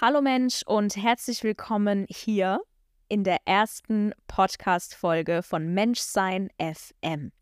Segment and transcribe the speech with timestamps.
[0.00, 2.60] Hallo Mensch und herzlich willkommen hier
[3.08, 7.32] in der ersten Podcast-Folge von Menschsein FM.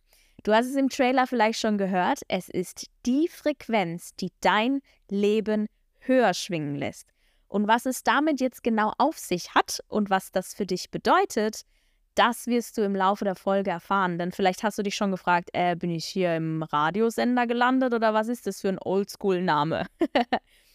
[0.43, 2.21] Du hast es im Trailer vielleicht schon gehört.
[2.29, 4.81] Es ist die Frequenz, die dein
[5.11, 5.67] Leben
[5.99, 7.11] höher schwingen lässt.
[7.47, 11.61] Und was es damit jetzt genau auf sich hat und was das für dich bedeutet,
[12.15, 14.19] das wirst du im Laufe der Folge erfahren.
[14.19, 18.15] Denn vielleicht hast du dich schon gefragt, äh, bin ich hier im Radiosender gelandet oder
[18.15, 19.85] was ist das für ein Oldschool-Name?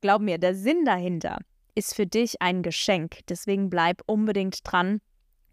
[0.00, 1.38] Glaub mir, der Sinn dahinter
[1.74, 3.20] ist für dich ein Geschenk.
[3.28, 5.00] Deswegen bleib unbedingt dran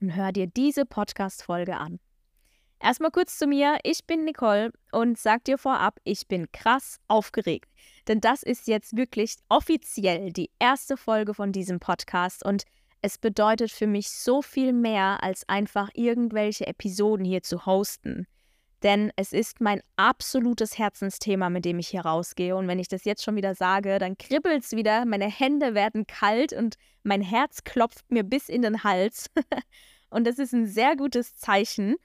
[0.02, 2.00] und hör dir diese Podcast-Folge an.
[2.80, 3.78] Erstmal kurz zu mir.
[3.84, 7.72] Ich bin Nicole und sag dir vorab, ich bin krass aufgeregt.
[8.08, 12.64] Denn das ist jetzt wirklich offiziell die erste Folge von diesem Podcast und
[13.02, 18.28] es bedeutet für mich so viel mehr, als einfach irgendwelche Episoden hier zu hosten.
[18.84, 22.56] Denn es ist mein absolutes Herzensthema, mit dem ich hier rausgehe.
[22.56, 26.06] Und wenn ich das jetzt schon wieder sage, dann kribbelt es wieder, meine Hände werden
[26.06, 29.32] kalt und mein Herz klopft mir bis in den Hals.
[30.10, 31.96] und das ist ein sehr gutes Zeichen.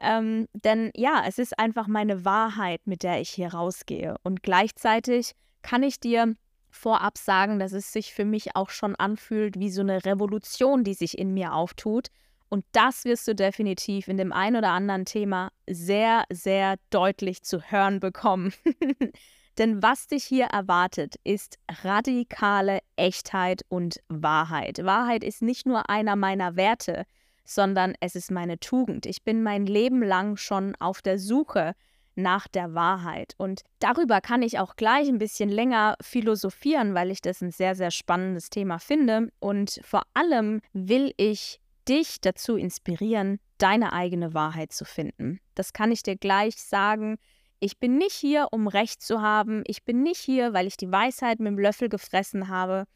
[0.00, 4.16] Ähm, denn ja, es ist einfach meine Wahrheit, mit der ich hier rausgehe.
[4.22, 6.34] Und gleichzeitig kann ich dir
[6.70, 10.94] vorab sagen, dass es sich für mich auch schon anfühlt wie so eine Revolution, die
[10.94, 12.08] sich in mir auftut.
[12.54, 17.60] Und das wirst du definitiv in dem ein oder anderen Thema sehr, sehr deutlich zu
[17.60, 18.54] hören bekommen.
[19.58, 24.84] Denn was dich hier erwartet, ist radikale Echtheit und Wahrheit.
[24.84, 27.06] Wahrheit ist nicht nur einer meiner Werte,
[27.44, 29.04] sondern es ist meine Tugend.
[29.06, 31.74] Ich bin mein Leben lang schon auf der Suche
[32.14, 33.34] nach der Wahrheit.
[33.36, 37.74] Und darüber kann ich auch gleich ein bisschen länger philosophieren, weil ich das ein sehr,
[37.74, 39.32] sehr spannendes Thema finde.
[39.40, 45.40] Und vor allem will ich dich dazu inspirieren, deine eigene Wahrheit zu finden.
[45.54, 47.16] Das kann ich dir gleich sagen.
[47.60, 49.62] Ich bin nicht hier, um Recht zu haben.
[49.66, 52.86] Ich bin nicht hier, weil ich die Weisheit mit dem Löffel gefressen habe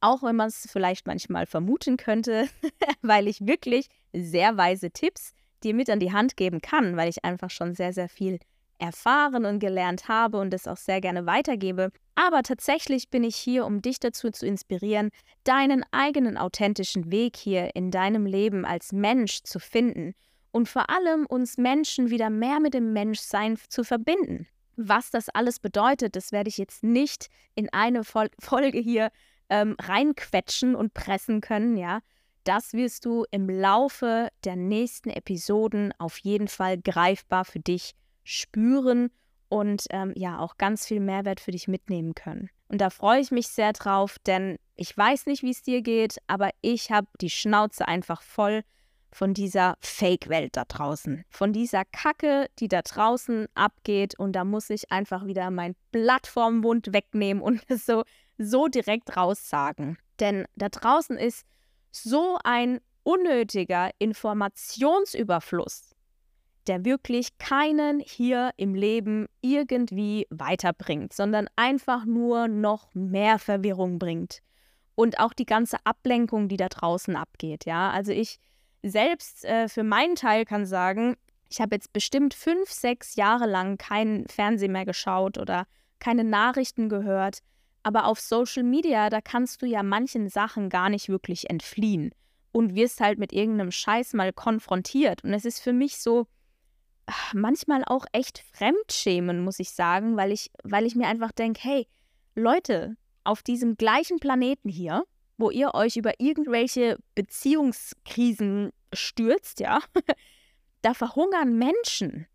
[0.00, 2.48] auch wenn man es vielleicht manchmal vermuten könnte,
[3.02, 5.32] weil ich wirklich sehr weise Tipps
[5.64, 8.38] dir mit an die Hand geben kann, weil ich einfach schon sehr, sehr viel
[8.78, 11.90] erfahren und gelernt habe und es auch sehr gerne weitergebe.
[12.14, 15.10] Aber tatsächlich bin ich hier, um dich dazu zu inspirieren,
[15.44, 20.14] deinen eigenen authentischen Weg hier in deinem Leben als Mensch zu finden
[20.50, 24.46] und vor allem uns Menschen wieder mehr mit dem Menschsein zu verbinden.
[24.76, 29.10] Was das alles bedeutet, das werde ich jetzt nicht in eine Fol Folge hier
[29.50, 32.00] ähm, reinquetschen und pressen können, ja,
[32.44, 37.94] das wirst du im Laufe der nächsten Episoden auf jeden Fall greifbar für dich
[38.28, 39.10] spüren
[39.48, 42.50] und ähm, ja auch ganz viel Mehrwert für dich mitnehmen können.
[42.68, 46.18] Und da freue ich mich sehr drauf, denn ich weiß nicht, wie es dir geht,
[46.26, 48.62] aber ich habe die Schnauze einfach voll
[49.10, 54.18] von dieser Fake-Welt da draußen, von dieser Kacke, die da draußen abgeht.
[54.18, 58.04] Und da muss ich einfach wieder mein Blatt vom Mund wegnehmen und so
[58.38, 59.98] so direkt raussagen.
[60.20, 61.44] Denn da draußen ist
[61.90, 65.94] so ein unnötiger Informationsüberfluss,
[66.68, 74.40] der wirklich keinen hier im Leben irgendwie weiterbringt, sondern einfach nur noch mehr Verwirrung bringt.
[74.94, 77.64] Und auch die ganze Ablenkung, die da draußen abgeht.
[77.64, 78.38] Ja, also ich
[78.82, 81.16] selbst äh, für meinen Teil kann sagen,
[81.48, 85.66] ich habe jetzt bestimmt fünf, sechs Jahre lang keinen Fernsehen mehr geschaut oder
[85.98, 87.40] keine Nachrichten gehört,
[87.82, 92.12] aber auf Social Media, da kannst du ja manchen Sachen gar nicht wirklich entfliehen
[92.52, 95.24] und wirst halt mit irgendeinem Scheiß mal konfrontiert.
[95.24, 96.26] Und es ist für mich so
[97.32, 101.86] manchmal auch echt Fremdschämen, muss ich sagen, weil ich, weil ich mir einfach denke, hey,
[102.34, 105.04] Leute, auf diesem gleichen Planeten hier,
[105.36, 109.80] wo ihr euch über irgendwelche Beziehungskrisen stürzt, ja,
[110.82, 112.26] da verhungern Menschen.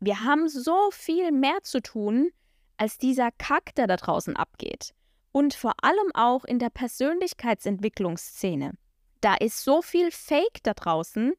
[0.00, 2.30] Wir haben so viel mehr zu tun,
[2.76, 4.92] als dieser Kack, der da draußen abgeht.
[5.30, 8.72] Und vor allem auch in der Persönlichkeitsentwicklungsszene.
[9.20, 11.34] Da ist so viel Fake da draußen,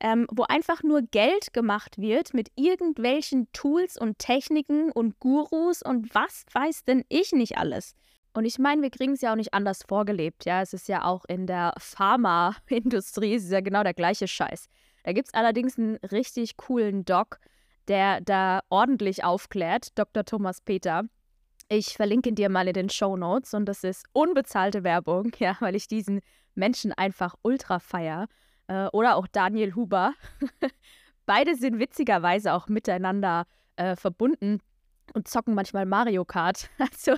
[0.00, 6.14] ähm, wo einfach nur Geld gemacht wird mit irgendwelchen Tools und Techniken und Gurus und
[6.14, 7.94] was weiß denn ich nicht alles.
[8.34, 10.44] Und ich meine, wir kriegen es ja auch nicht anders vorgelebt.
[10.44, 14.68] Ja, es ist ja auch in der Pharmaindustrie, es ist ja genau der gleiche Scheiß.
[15.04, 17.38] Da gibt es allerdings einen richtig coolen Doc,
[17.88, 20.24] der da ordentlich aufklärt, Dr.
[20.24, 21.04] Thomas Peter.
[21.68, 25.56] Ich verlinke ihn dir mal in den Show Notes und das ist unbezahlte Werbung, ja,
[25.60, 26.20] weil ich diesen
[26.54, 28.26] Menschen einfach ultra feier.
[28.68, 30.14] Äh, oder auch Daniel Huber.
[31.26, 33.46] Beide sind witzigerweise auch miteinander
[33.76, 34.60] äh, verbunden
[35.14, 36.70] und zocken manchmal Mario Kart.
[36.78, 37.14] Also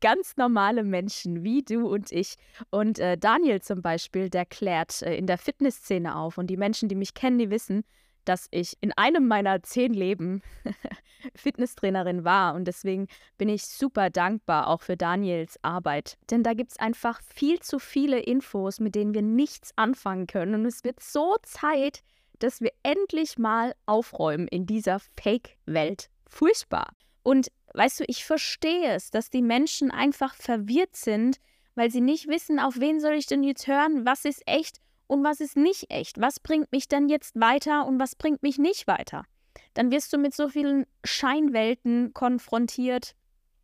[0.00, 2.36] ganz normale Menschen wie du und ich.
[2.70, 6.36] Und äh, Daniel zum Beispiel, der klärt äh, in der Fitnessszene auf.
[6.36, 7.84] Und die Menschen, die mich kennen, die wissen,
[8.24, 10.42] dass ich in einem meiner zehn Leben
[11.34, 12.54] Fitnesstrainerin war.
[12.54, 16.18] Und deswegen bin ich super dankbar auch für Daniels Arbeit.
[16.30, 20.54] Denn da gibt es einfach viel zu viele Infos, mit denen wir nichts anfangen können.
[20.54, 22.00] Und es wird so Zeit,
[22.38, 26.10] dass wir endlich mal aufräumen in dieser Fake-Welt.
[26.26, 26.92] Furchtbar.
[27.22, 31.38] Und weißt du, ich verstehe es, dass die Menschen einfach verwirrt sind,
[31.74, 34.80] weil sie nicht wissen, auf wen soll ich denn jetzt hören, was ist echt
[35.14, 38.58] und was ist nicht echt, was bringt mich denn jetzt weiter und was bringt mich
[38.58, 39.24] nicht weiter.
[39.72, 43.14] Dann wirst du mit so vielen Scheinwelten konfrontiert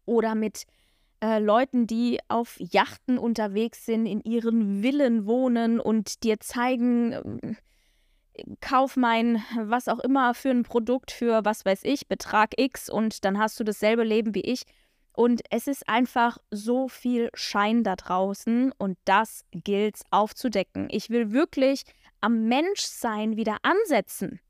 [0.06, 0.64] oder mit
[1.22, 7.12] äh, Leuten, die auf Yachten unterwegs sind, in ihren Villen wohnen und dir zeigen,
[7.42, 7.54] äh,
[8.60, 13.24] kauf mein, was auch immer für ein Produkt für, was weiß ich, Betrag X und
[13.24, 14.62] dann hast du dasselbe Leben wie ich.
[15.12, 20.88] Und es ist einfach so viel Schein da draußen und das gilt aufzudecken.
[20.90, 21.82] Ich will wirklich
[22.20, 24.40] am Menschsein wieder ansetzen,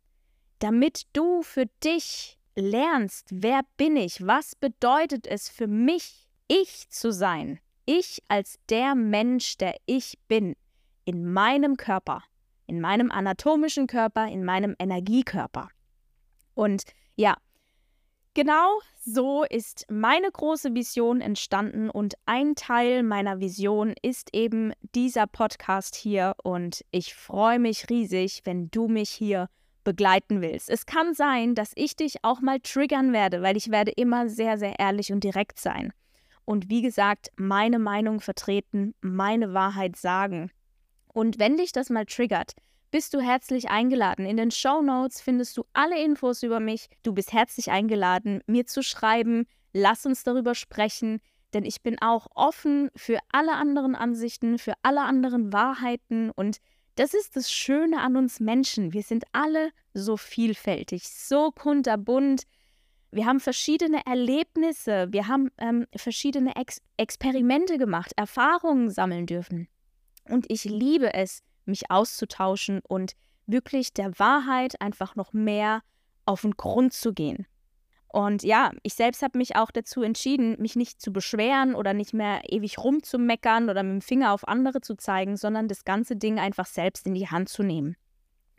[0.59, 7.13] damit du für dich lernst, wer bin ich, was bedeutet es für mich, ich zu
[7.13, 10.57] sein, ich als der Mensch, der ich bin,
[11.05, 12.23] in meinem Körper
[12.71, 15.71] in meinem anatomischen Körper, in meinem Energiekörper.
[16.55, 16.85] Und
[17.17, 17.37] ja,
[18.35, 25.27] genau so ist meine große Vision entstanden und ein Teil meiner Vision ist eben dieser
[25.27, 29.49] Podcast hier und ich freue mich riesig, wenn du mich hier
[29.85, 30.69] begleiten willst.
[30.71, 34.59] Es kann sein, dass ich dich auch mal triggern werde, weil ich werde immer sehr,
[34.59, 35.93] sehr ehrlich und direkt sein.
[36.45, 40.51] Und wie gesagt, meine Meinung vertreten, meine Wahrheit sagen.
[41.13, 42.55] Und wenn dich das mal triggert,
[42.91, 44.27] bist du herzlich eingeladen.
[44.27, 46.89] In den Show Notes findest du alle Infos über mich.
[47.03, 49.47] Du bist herzlich eingeladen, mir zu schreiben.
[49.73, 51.21] Lass uns darüber sprechen,
[51.55, 56.59] denn ich bin auch offen für alle anderen Ansichten, für alle anderen Wahrheiten und
[56.97, 58.93] das ist das Schöne an uns Menschen.
[58.93, 62.43] Wir sind alle so vielfältig, so kunterbunt.
[63.11, 69.69] Wir haben verschiedene Erlebnisse, wir haben ähm, verschiedene Ex Experimente gemacht, Erfahrungen sammeln dürfen.
[70.29, 73.13] Und ich liebe es, mich auszutauschen und
[73.47, 75.83] wirklich der Wahrheit einfach noch mehr
[76.27, 77.47] auf den Grund zu gehen.
[78.13, 82.13] Und ja, ich selbst habe mich auch dazu entschieden, mich nicht zu beschweren oder nicht
[82.13, 86.41] mehr ewig rumzumeckern oder mit dem Finger auf andere zu zeigen, sondern das ganze Ding
[86.41, 87.97] einfach selbst in die Hand zu nehmen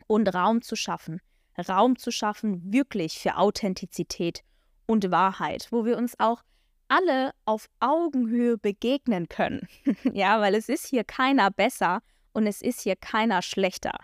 [0.06, 1.20] und Raum zu schaffen.
[1.68, 4.42] Raum zu schaffen, wirklich für Authentizität
[4.86, 6.42] und Wahrheit, wo wir uns auch
[6.88, 9.68] alle auf Augenhöhe begegnen können.
[10.12, 12.00] ja, weil es ist hier keiner besser
[12.32, 13.98] und es ist hier keiner schlechter.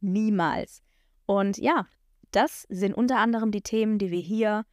[0.00, 0.82] Niemals.
[1.26, 1.86] Und ja,
[2.30, 4.64] das sind unter anderem die Themen, die wir hier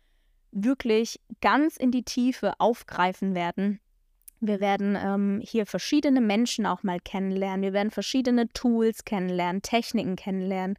[0.51, 3.79] wirklich ganz in die Tiefe aufgreifen werden.
[4.39, 7.63] Wir werden ähm, hier verschiedene Menschen auch mal kennenlernen.
[7.63, 10.77] Wir werden verschiedene Tools kennenlernen, Techniken kennenlernen.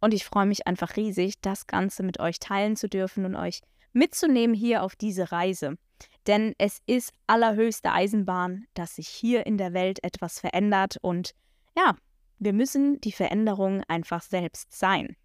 [0.00, 3.60] Und ich freue mich einfach riesig, das Ganze mit euch teilen zu dürfen und euch
[3.92, 5.78] mitzunehmen hier auf diese Reise.
[6.26, 11.34] Denn es ist allerhöchste Eisenbahn, dass sich hier in der Welt etwas verändert und
[11.76, 11.96] ja,
[12.38, 15.16] wir müssen die Veränderung einfach selbst sein,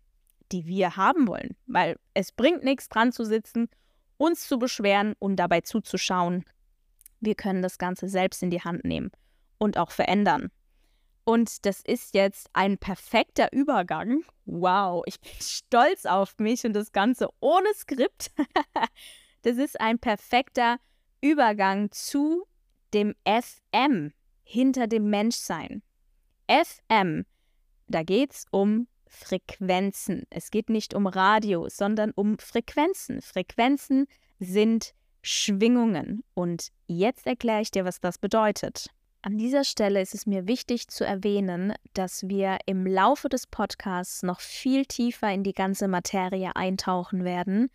[0.51, 3.69] die wir haben wollen, weil es bringt nichts dran zu sitzen,
[4.17, 6.45] uns zu beschweren und dabei zuzuschauen.
[7.19, 9.11] Wir können das Ganze selbst in die Hand nehmen
[9.57, 10.51] und auch verändern.
[11.23, 14.23] Und das ist jetzt ein perfekter Übergang.
[14.45, 18.31] Wow, ich bin stolz auf mich und das Ganze ohne Skript.
[19.43, 20.77] das ist ein perfekter
[21.21, 22.45] Übergang zu
[22.93, 24.13] dem FM
[24.43, 25.83] hinter dem Menschsein.
[26.51, 27.25] FM,
[27.87, 30.23] da geht es um Frequenzen.
[30.29, 33.21] Es geht nicht um Radio, sondern um Frequenzen.
[33.21, 34.07] Frequenzen
[34.39, 36.23] sind Schwingungen.
[36.33, 38.87] Und jetzt erkläre ich dir, was das bedeutet.
[39.21, 44.23] An dieser Stelle ist es mir wichtig zu erwähnen, dass wir im Laufe des Podcasts
[44.23, 47.69] noch viel tiefer in die ganze Materie eintauchen werden.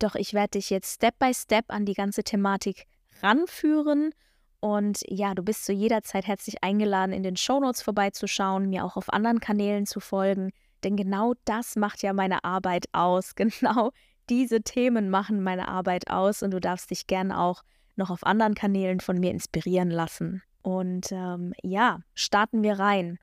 [0.00, 2.86] Doch ich werde dich jetzt Step by Step an die ganze Thematik
[3.22, 4.12] ranführen
[4.60, 8.96] und ja, du bist zu jeder Zeit herzlich eingeladen, in den Shownotes vorbeizuschauen, mir auch
[8.96, 10.50] auf anderen Kanälen zu folgen.
[10.82, 13.34] Denn genau das macht ja meine Arbeit aus.
[13.36, 13.90] Genau
[14.28, 16.42] diese Themen machen meine Arbeit aus.
[16.42, 17.62] Und du darfst dich gern auch
[17.96, 20.42] noch auf anderen Kanälen von mir inspirieren lassen.
[20.62, 23.18] Und ähm, ja, starten wir rein.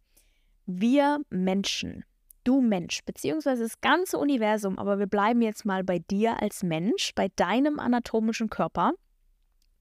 [0.66, 2.06] Wir Menschen,
[2.44, 7.14] du Mensch, beziehungsweise das ganze Universum, aber wir bleiben jetzt mal bei dir als Mensch,
[7.14, 8.94] bei deinem anatomischen Körper.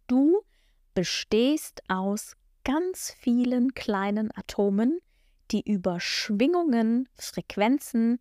[0.09, 0.43] Du
[0.95, 5.01] bestehst aus ganz vielen kleinen Atomen,
[5.51, 8.19] die über Schwingungen, Frequenzen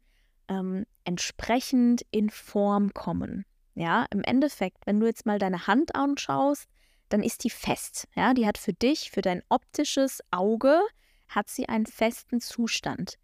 [0.50, 3.46] ähm, entsprechend in Form kommen.
[3.75, 6.68] Ja, im Endeffekt, wenn du jetzt mal deine Hand anschaust,
[7.10, 8.08] dann ist die fest.
[8.15, 10.80] Ja, die hat für dich, für dein optisches Auge,
[11.27, 13.18] hat sie einen festen Zustand.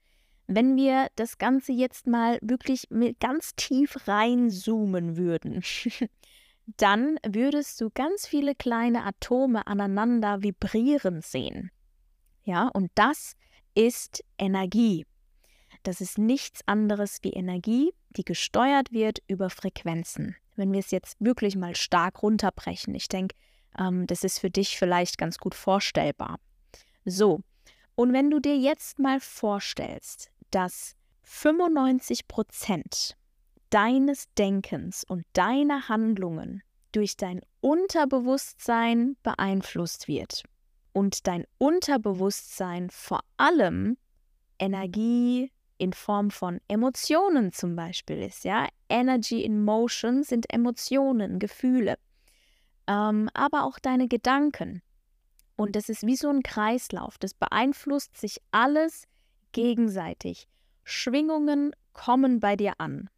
[0.52, 2.88] wenn wir das Ganze jetzt mal wirklich
[3.20, 5.62] ganz tief reinzoomen würden,
[6.78, 11.72] dann würdest du ganz viele kleine Atome aneinander vibrieren sehen.
[12.44, 13.36] Ja, und das
[13.76, 15.06] ist Energie.
[15.84, 20.36] Das ist nichts anderes wie Energie, die gesteuert wird über Frequenzen.
[20.56, 23.36] Wenn wir es jetzt wirklich mal stark runterbrechen, ich denke,
[23.78, 26.40] ähm, das ist für dich vielleicht ganz gut vorstellbar.
[27.06, 27.42] So,
[27.96, 33.16] und wenn du dir jetzt mal vorstellst, dass 95 Prozent
[33.70, 40.44] deines Denkens und deiner Handlungen durch dein Unterbewusstsein beeinflusst wird
[40.94, 43.98] und dein Unterbewusstsein vor allem
[44.58, 51.98] Energie in Form von Emotionen zum Beispiel ist, ja, Energy in Motion sind Emotionen, Gefühle,
[52.88, 54.82] ähm, aber auch deine Gedanken.
[55.56, 59.08] Und das ist wie so ein Kreislauf, das beeinflusst sich alles
[59.52, 60.48] gegenseitig.
[60.84, 63.10] Schwingungen kommen bei dir an,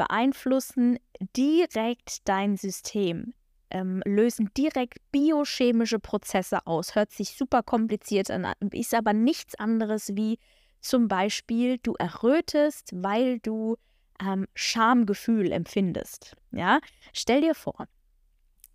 [0.00, 0.98] beeinflussen
[1.36, 3.34] direkt dein System,
[3.68, 6.94] ähm, lösen direkt biochemische Prozesse aus.
[6.94, 10.38] Hört sich super kompliziert an, ist aber nichts anderes wie
[10.80, 13.76] zum Beispiel, du errötest, weil du
[14.24, 16.34] ähm, Schamgefühl empfindest.
[16.50, 16.80] Ja,
[17.12, 17.86] stell dir vor,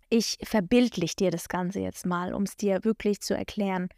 [0.08, 3.88] ich verbildlich dir das Ganze jetzt mal, um es dir wirklich zu erklären.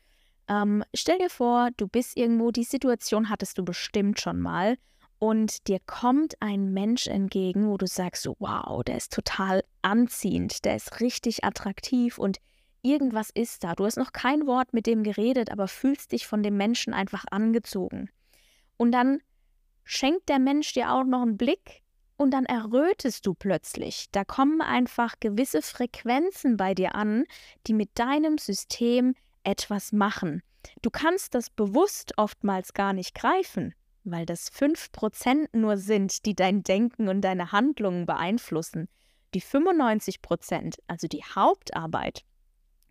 [0.48, 4.78] Ähm, stell dir vor, du bist irgendwo, die Situation hattest du bestimmt schon mal
[5.18, 10.64] und dir kommt ein Mensch entgegen, wo du sagst, so, wow, der ist total anziehend,
[10.64, 12.38] der ist richtig attraktiv und
[12.82, 13.74] irgendwas ist da.
[13.74, 17.24] Du hast noch kein Wort mit dem geredet, aber fühlst dich von dem Menschen einfach
[17.30, 18.10] angezogen.
[18.76, 19.20] Und dann
[19.84, 21.82] schenkt der Mensch dir auch noch einen Blick
[22.16, 24.06] und dann errötest du plötzlich.
[24.12, 27.24] Da kommen einfach gewisse Frequenzen bei dir an,
[27.66, 30.42] die mit deinem System etwas machen.
[30.82, 33.74] Du kannst das bewusst oftmals gar nicht greifen,
[34.04, 38.88] weil das 5% nur sind, die dein Denken und deine Handlungen beeinflussen.
[39.34, 42.24] Die 95%, also die Hauptarbeit,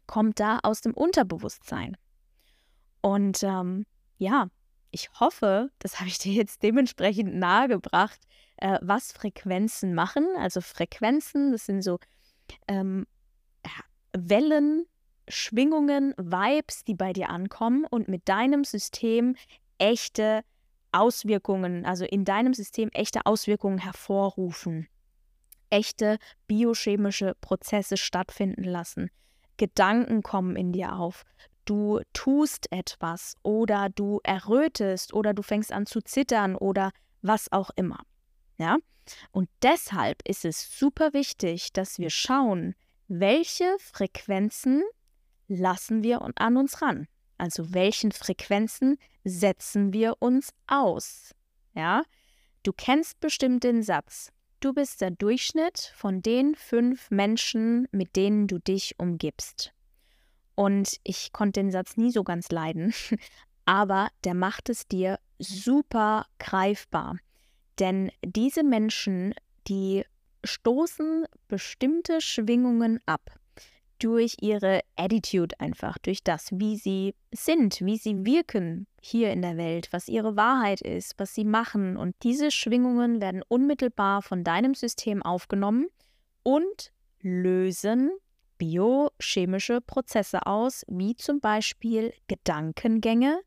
[0.06, 1.98] kommt da aus dem Unterbewusstsein.
[3.02, 3.86] Und ähm,
[4.18, 4.50] ja,
[4.92, 8.20] ich hoffe, das habe ich dir jetzt dementsprechend nahegebracht,
[8.58, 10.26] äh, was Frequenzen machen.
[10.38, 12.00] Also Frequenzen, das sind so
[12.68, 13.06] ähm,
[14.14, 14.86] Wellen,
[15.28, 19.36] Schwingungen, Vibes, die bei dir ankommen und mit deinem System
[19.78, 20.44] echte
[20.92, 24.88] Auswirkungen, also in deinem System echte Auswirkungen hervorrufen,
[25.70, 26.18] echte
[26.48, 29.10] biochemische Prozesse stattfinden lassen.
[29.58, 31.24] Gedanken kommen in dir auf.
[31.66, 36.92] Du tust etwas oder du errötest oder du fängst an zu zittern oder
[37.22, 38.00] was auch immer.
[38.58, 38.78] Ja?
[39.32, 42.76] Und deshalb ist es super wichtig, dass wir schauen,
[43.08, 44.84] welche Frequenzen
[45.48, 47.08] lassen wir an uns ran?
[47.38, 51.36] Also welchen Frequenzen setzen wir uns aus?
[51.74, 52.04] Ja?
[52.64, 58.48] Du kennst bestimmt den Satz, du bist der Durchschnitt von den fünf Menschen, mit denen
[58.48, 59.74] du dich umgibst.
[60.56, 62.94] Und ich konnte den Satz nie so ganz leiden,
[63.66, 67.18] aber der macht es dir super greifbar.
[67.80, 69.36] Denn diese Menschen,
[69.68, 70.04] die
[70.44, 73.40] stoßen bestimmte Schwingungen ab
[74.00, 79.58] durch ihre Attitude einfach, durch das, wie sie sind, wie sie wirken hier in der
[79.58, 81.98] Welt, was ihre Wahrheit ist, was sie machen.
[81.98, 85.88] Und diese Schwingungen werden unmittelbar von deinem System aufgenommen
[86.44, 88.12] und lösen
[88.58, 93.40] biochemische Prozesse aus, wie zum Beispiel Gedankengänge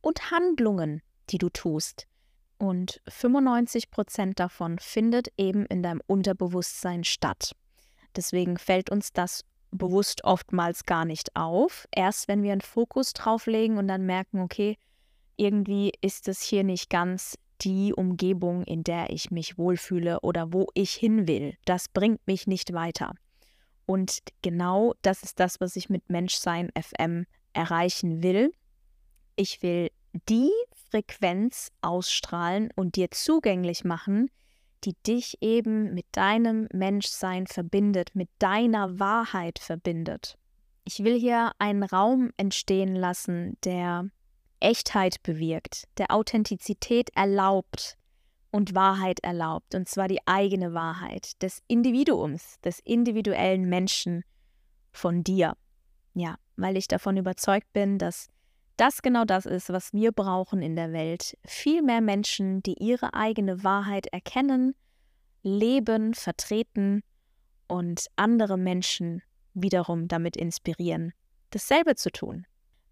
[0.00, 2.06] und Handlungen, die du tust.
[2.58, 7.54] Und 95 Prozent davon findet eben in deinem Unterbewusstsein statt.
[8.16, 11.86] Deswegen fällt uns das bewusst oftmals gar nicht auf.
[11.90, 14.76] Erst wenn wir einen Fokus drauf legen und dann merken, okay,
[15.36, 20.68] irgendwie ist es hier nicht ganz die Umgebung, in der ich mich wohlfühle oder wo
[20.74, 21.56] ich hin will.
[21.64, 23.14] Das bringt mich nicht weiter.
[23.86, 28.52] Und genau das ist das, was ich mit Menschsein FM erreichen will.
[29.34, 29.90] Ich will
[30.28, 30.50] die
[30.90, 34.30] Frequenz ausstrahlen und dir zugänglich machen,
[34.84, 40.36] die dich eben mit deinem Menschsein verbindet, mit deiner Wahrheit verbindet.
[40.84, 44.08] Ich will hier einen Raum entstehen lassen, der
[44.60, 47.96] Echtheit bewirkt, der Authentizität erlaubt
[48.50, 54.24] und Wahrheit erlaubt, und zwar die eigene Wahrheit des Individuums, des individuellen Menschen
[54.90, 55.56] von dir.
[56.14, 58.28] Ja, weil ich davon überzeugt bin, dass
[58.78, 61.36] das genau das ist, was wir brauchen in der Welt.
[61.44, 64.74] Viel mehr Menschen, die ihre eigene Wahrheit erkennen,
[65.42, 67.02] leben, vertreten
[67.66, 69.22] und andere Menschen
[69.54, 71.12] wiederum damit inspirieren,
[71.50, 72.46] dasselbe zu tun.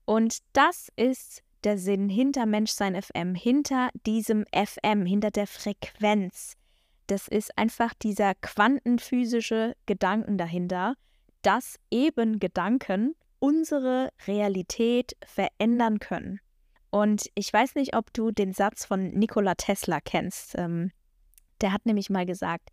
[0.05, 6.55] Und das ist der Sinn hinter Menschsein FM, hinter diesem FM, hinter der Frequenz.
[7.07, 10.95] Das ist einfach dieser quantenphysische Gedanken dahinter,
[11.43, 13.15] dass eben Gedanken
[13.47, 16.41] unsere Realität verändern können.
[16.91, 20.57] Und ich weiß nicht, ob du den Satz von Nikola Tesla kennst.
[20.59, 20.91] Ähm,
[21.61, 22.71] der hat nämlich mal gesagt,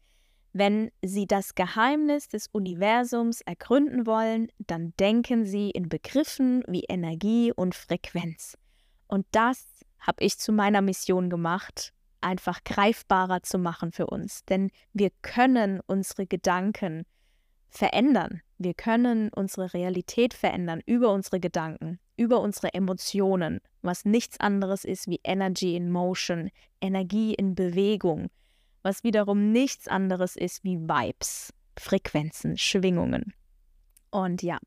[0.51, 7.53] wenn Sie das Geheimnis des Universums ergründen wollen, dann denken Sie in Begriffen wie Energie
[7.56, 8.58] und Frequenz.
[9.06, 9.68] Und das
[10.00, 14.44] habe ich zu meiner Mission gemacht, einfach greifbarer zu machen für uns.
[14.46, 17.06] Denn wir können unsere Gedanken
[17.70, 18.42] verändern.
[18.63, 25.08] Wir können unsere Realität verändern über unsere Gedanken, über unsere Emotionen, was nichts anderes ist
[25.08, 28.29] wie Energy in Motion, Energie in Bewegung,
[28.82, 33.34] was wiederum nichts anderes ist wie Vibes, Frequenzen, Schwingungen.
[34.12, 34.60] Und ja,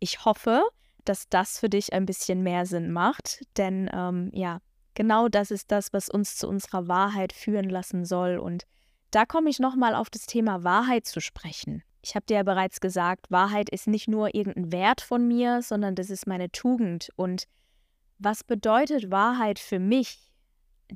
[0.00, 0.62] ich hoffe,
[1.04, 3.44] dass das für dich ein bisschen mehr Sinn macht.
[3.56, 4.58] Denn ähm, ja,
[4.94, 8.38] genau das ist das, was uns zu unserer Wahrheit führen lassen soll.
[8.38, 8.66] Und
[9.10, 11.82] da komme ich nochmal auf das Thema Wahrheit zu sprechen.
[12.06, 15.96] Ich habe dir ja bereits gesagt, Wahrheit ist nicht nur irgendein Wert von mir, sondern
[15.96, 17.08] das ist meine Tugend.
[17.16, 17.48] Und
[18.20, 20.32] was bedeutet Wahrheit für mich?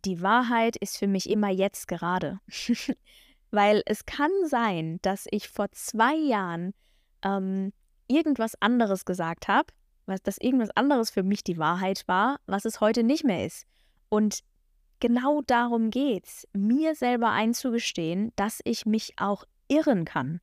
[0.05, 2.39] Die Wahrheit ist für mich immer jetzt gerade.
[3.51, 6.75] Weil es kann sein, dass ich vor zwei Jahren
[7.25, 7.73] ähm,
[8.07, 9.73] irgendwas anderes gesagt habe
[10.25, 13.65] dass irgendwas anderes für mich die Wahrheit war, was es heute nicht mehr ist.
[14.09, 14.41] Und
[14.99, 20.41] genau darum geht's, mir selber einzugestehen, dass ich mich auch irren kann,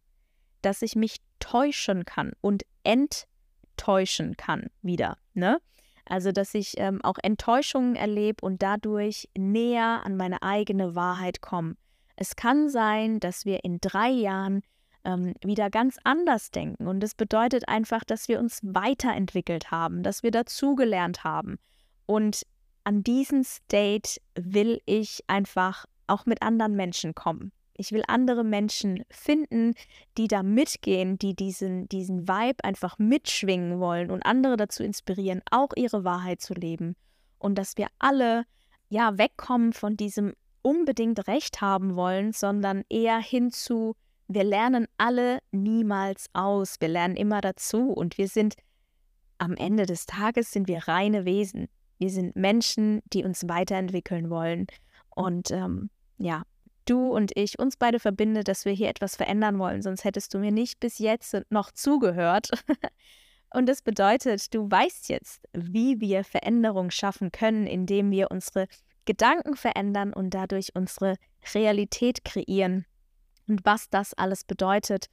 [0.68, 5.62] dass ich mich täuschen kann und enttäuschen kann wieder, ne?
[6.04, 11.76] Also, dass ich ähm, auch Enttäuschungen erlebe und dadurch näher an meine eigene Wahrheit komme.
[12.18, 14.62] Es kann sein, dass wir in drei Jahren
[15.06, 16.86] ähm, wieder ganz anders denken.
[16.86, 21.60] Und das bedeutet einfach, dass wir uns weiterentwickelt haben, dass wir dazugelernt haben.
[22.06, 22.44] Und
[22.84, 27.54] an diesen State will ich einfach auch mit anderen Menschen kommen.
[27.78, 29.74] Ich will andere Menschen finden,
[30.18, 35.70] die da mitgehen, die diesen, diesen Vibe einfach mitschwingen wollen und andere dazu inspirieren, auch
[35.76, 36.96] ihre Wahrheit zu leben.
[37.38, 38.46] Und dass wir alle
[38.90, 43.96] ja wegkommen von diesem unbedingt Recht haben wollen, sondern eher hin zu
[44.28, 46.76] wir lernen alle niemals aus.
[46.80, 48.56] Wir lernen immer dazu und wir sind
[49.38, 51.70] am Ende des Tages sind wir reine Wesen.
[51.98, 54.68] Wir sind Menschen, die uns weiterentwickeln wollen.
[55.10, 56.44] Und ähm, ja,
[56.90, 59.82] du und ich, uns beide verbindet, dass wir hier etwas verändern wollen.
[59.82, 62.50] Sonst hättest du mir nicht bis jetzt noch zugehört.
[63.54, 68.68] und das bedeutet, du weißt jetzt, wie wir Veränderung schaffen können, indem wir unsere
[69.06, 71.16] Gedanken verändern und dadurch unsere
[71.54, 72.86] Realität kreieren.
[73.48, 75.08] Und was das alles bedeutet,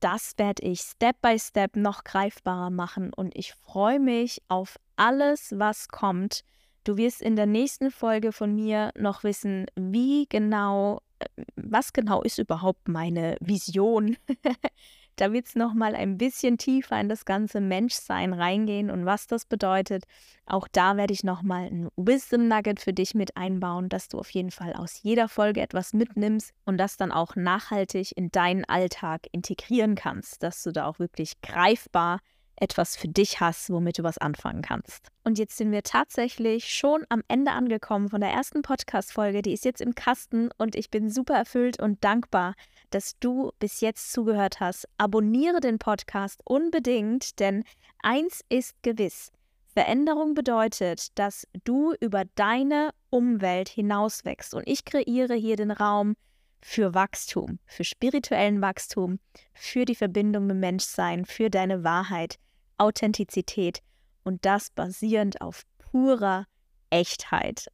[0.00, 3.12] das werde ich Step by Step noch greifbarer machen.
[3.14, 6.42] Und ich freue mich auf alles, was kommt.
[6.84, 12.22] Du wirst in der nächsten Folge von mir noch wissen, wie genau, äh, was genau
[12.22, 14.16] ist überhaupt meine Vision
[15.20, 19.44] Da wird es nochmal ein bisschen tiefer in das ganze Menschsein reingehen und was das
[19.44, 20.04] bedeutet.
[20.46, 24.30] Auch da werde ich nochmal ein Wisdom Nugget für dich mit einbauen, dass du auf
[24.30, 29.26] jeden Fall aus jeder Folge etwas mitnimmst und das dann auch nachhaltig in deinen Alltag
[29.30, 32.20] integrieren kannst, dass du da auch wirklich greifbar
[32.60, 35.08] etwas für dich hast, womit du was anfangen kannst.
[35.24, 39.42] Und jetzt sind wir tatsächlich schon am Ende angekommen von der ersten Podcast-Folge.
[39.42, 42.54] Die ist jetzt im Kasten und ich bin super erfüllt und dankbar,
[42.90, 44.88] dass du bis jetzt zugehört hast.
[44.98, 47.64] Abonniere den Podcast unbedingt, denn
[48.02, 49.32] eins ist gewiss.
[49.72, 56.14] Veränderung bedeutet, dass du über deine Umwelt hinauswächst und ich kreiere hier den Raum
[56.60, 59.18] für Wachstum, für spirituellen Wachstum,
[59.54, 62.36] für die Verbindung mit Menschsein, für deine Wahrheit,
[62.80, 63.80] Authentizität
[64.24, 66.46] und das basierend auf purer
[66.90, 67.66] Echtheit.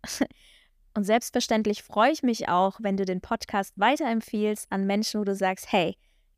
[0.94, 5.34] Und selbstverständlich freue ich mich auch, wenn du den Podcast weiterempfiehlst an Menschen, wo du
[5.34, 5.94] sagst, hey,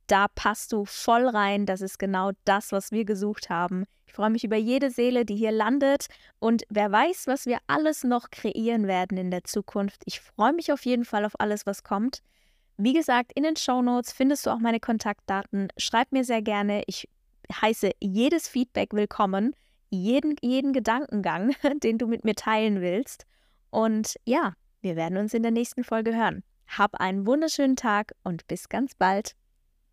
[0.08, 3.84] da passt du voll rein, das ist genau das, was wir gesucht haben.
[4.06, 6.06] Ich freue mich über jede Seele, die hier landet
[6.40, 10.02] und wer weiß, was wir alles noch kreieren werden in der Zukunft.
[10.06, 12.22] Ich freue mich auf jeden Fall auf alles, was kommt.
[12.78, 15.68] Wie gesagt, in den Show Notes findest du auch meine Kontaktdaten.
[15.76, 16.82] Schreib mir sehr gerne.
[16.86, 17.08] Ich
[17.52, 19.54] heiße jedes Feedback willkommen,
[19.90, 23.26] jeden, jeden Gedankengang, den du mit mir teilen willst.
[23.70, 26.42] Und ja, wir werden uns in der nächsten Folge hören.
[26.66, 29.34] Hab einen wunderschönen Tag und bis ganz bald.